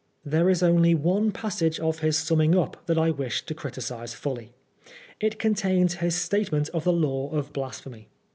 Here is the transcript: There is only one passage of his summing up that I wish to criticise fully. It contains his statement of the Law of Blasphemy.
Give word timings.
There 0.25 0.49
is 0.49 0.63
only 0.63 0.95
one 0.95 1.31
passage 1.31 1.79
of 1.79 1.99
his 1.99 2.17
summing 2.17 2.57
up 2.57 2.87
that 2.87 2.97
I 2.97 3.11
wish 3.11 3.45
to 3.45 3.53
criticise 3.53 4.15
fully. 4.15 4.51
It 5.19 5.37
contains 5.37 5.93
his 6.01 6.15
statement 6.15 6.69
of 6.69 6.85
the 6.85 6.91
Law 6.91 7.29
of 7.29 7.53
Blasphemy. 7.53 8.07